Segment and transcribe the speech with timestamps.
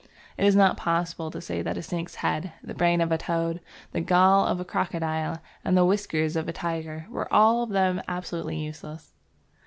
[0.35, 3.61] It is not possible to say that a snake's head, the brain of a toad,
[3.91, 8.01] the gall of a crocodile, and the whiskers of a tiger, were all of them
[8.07, 9.13] absolutely useless.